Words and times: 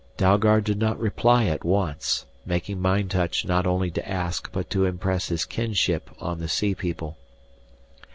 Dalgard 0.17 0.63
did 0.63 0.79
not 0.79 0.99
reply 0.99 1.45
at 1.45 1.63
once, 1.63 2.25
making 2.43 2.81
mind 2.81 3.11
touch 3.11 3.45
not 3.45 3.67
only 3.67 3.91
to 3.91 4.09
ask 4.09 4.51
but 4.51 4.67
to 4.71 4.85
impress 4.85 5.27
his 5.27 5.45
kinship 5.45 6.09
on 6.19 6.39
the 6.39 6.49
sea 6.49 6.73
people. 6.73 7.17